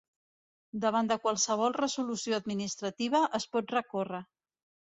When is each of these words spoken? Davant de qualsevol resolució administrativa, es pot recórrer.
Davant 0.85 1.11
de 1.11 1.17
qualsevol 1.25 1.75
resolució 1.77 2.39
administrativa, 2.39 3.23
es 3.41 3.49
pot 3.55 3.77
recórrer. 3.79 4.27